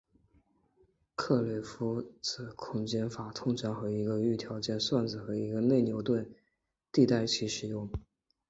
[1.15, 6.27] 克雷洛夫子空间法通常和一个预条件算子和一个内牛顿
[6.91, 7.87] 迭代一起使用。